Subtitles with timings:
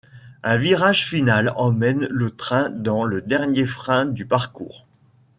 [0.41, 4.87] Un virage final emmène le train dans le dernier frein du parcours.